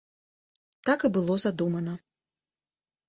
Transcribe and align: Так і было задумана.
Так 0.89 1.05
і 1.09 1.13
было 1.17 1.35
задумана. 1.45 1.93